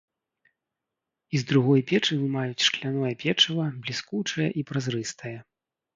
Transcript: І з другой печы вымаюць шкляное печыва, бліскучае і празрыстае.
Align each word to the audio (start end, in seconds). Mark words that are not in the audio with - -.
І 1.35 1.41
з 1.41 1.47
другой 1.51 1.83
печы 1.91 2.17
вымаюць 2.21 2.65
шкляное 2.69 3.13
печыва, 3.25 3.65
бліскучае 3.85 4.49
і 4.63 4.65
празрыстае. 4.71 5.37